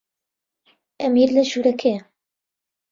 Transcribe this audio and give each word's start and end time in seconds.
ئەمیر 1.01 1.29
لە 1.35 1.43
ژوورەکەیە. 1.49 2.01